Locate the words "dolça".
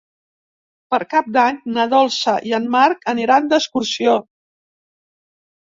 1.91-2.35